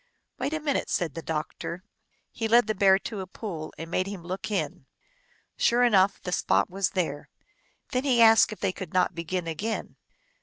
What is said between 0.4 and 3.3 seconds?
a minute," said the doctor. He led the Bear to a